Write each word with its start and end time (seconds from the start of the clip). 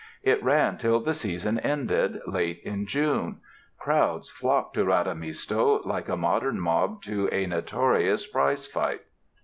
It 0.23 0.41
ran 0.43 0.79
till 0.79 0.99
the 0.99 1.13
season 1.13 1.59
ended 1.59 2.21
late 2.25 2.61
in 2.65 2.87
June; 2.87 3.37
"crowds 3.77 4.31
flocked 4.31 4.73
to 4.73 4.83
'Radamisto' 4.83 5.85
like 5.85 6.09
a 6.09 6.17
modern 6.17 6.59
mob 6.59 7.03
to 7.03 7.29
a 7.31 7.45
notorious 7.45 8.25
prize 8.25 8.65
fight." 8.65 9.01